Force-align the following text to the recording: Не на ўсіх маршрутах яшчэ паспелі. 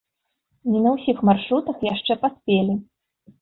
Не 0.75 0.79
на 0.85 0.93
ўсіх 0.95 1.17
маршрутах 1.29 1.85
яшчэ 1.93 2.17
паспелі. 2.25 2.73